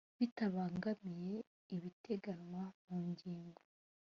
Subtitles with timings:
[0.19, 1.35] bitabangamiye
[1.75, 3.61] ibiteganywa mu ngingo